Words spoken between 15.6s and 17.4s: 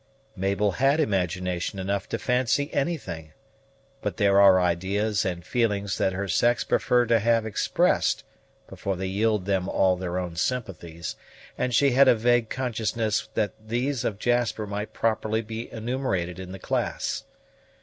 enumerated in the class.